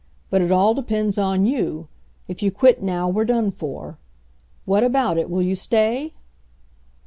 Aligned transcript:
But 0.31 0.41
it 0.41 0.51
all 0.51 0.73
depends 0.73 1.19
on 1.19 1.45
you. 1.45 1.87
If 2.27 2.41
you 2.41 2.49
quit 2.49 2.81
now 2.81 3.07
we're 3.07 3.23
done 3.23 3.51
for. 3.51 3.99
What 4.65 4.83
about 4.83 5.19
it, 5.19 5.29
will 5.29 5.43
you 5.43 5.53
stay 5.53 6.15